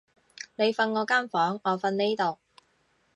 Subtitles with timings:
[0.55, 2.39] 你瞓我間房，我瞓呢度